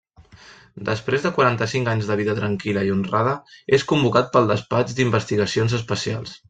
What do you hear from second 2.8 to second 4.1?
i honrada, és